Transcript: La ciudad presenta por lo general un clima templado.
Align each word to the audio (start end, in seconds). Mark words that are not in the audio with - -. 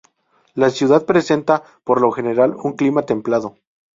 La 0.55 0.71
ciudad 0.71 1.05
presenta 1.05 1.61
por 1.83 2.01
lo 2.01 2.09
general 2.11 2.55
un 2.57 2.73
clima 2.73 3.03
templado. 3.03 3.55